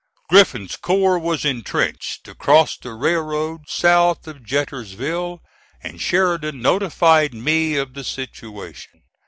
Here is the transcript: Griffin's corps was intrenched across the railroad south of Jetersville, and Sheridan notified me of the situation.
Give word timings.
Griffin's 0.29 0.77
corps 0.77 1.19
was 1.19 1.45
intrenched 1.45 2.27
across 2.27 2.75
the 2.75 2.91
railroad 2.95 3.61
south 3.67 4.25
of 4.27 4.41
Jetersville, 4.41 5.41
and 5.83 6.01
Sheridan 6.01 6.59
notified 6.59 7.35
me 7.35 7.75
of 7.75 7.93
the 7.93 8.03
situation. 8.03 9.03